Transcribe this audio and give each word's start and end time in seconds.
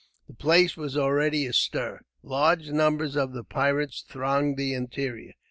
The 0.25 0.33
place 0.33 0.75
was 0.75 0.97
already 0.97 1.45
astir. 1.45 2.01
Large 2.23 2.69
numbers 2.71 3.15
of 3.15 3.33
the 3.33 3.43
pirates 3.43 4.01
thronged 4.09 4.57
the 4.57 4.73
interior. 4.73 5.33